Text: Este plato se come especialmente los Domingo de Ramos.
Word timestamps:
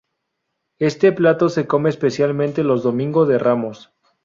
Este 0.79 1.11
plato 1.11 1.47
se 1.49 1.67
come 1.67 1.89
especialmente 1.91 2.63
los 2.63 2.81
Domingo 2.81 3.27
de 3.27 3.37
Ramos. 3.37 3.93